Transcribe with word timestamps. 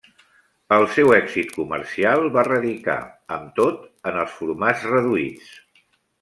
El 0.77 0.85
seu 0.93 1.11
èxit 1.17 1.51
comercial 1.57 2.25
va 2.39 2.45
radicar, 2.47 2.97
amb 3.37 3.53
tot, 3.61 3.85
en 4.13 4.19
els 4.25 4.35
formats 4.41 4.89
reduïts. 4.95 5.55